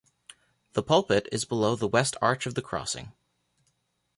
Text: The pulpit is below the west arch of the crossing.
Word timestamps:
The 0.73 0.81
pulpit 0.81 1.29
is 1.31 1.45
below 1.45 1.75
the 1.75 1.87
west 1.87 2.15
arch 2.23 2.47
of 2.47 2.55
the 2.55 2.63
crossing. 2.63 3.11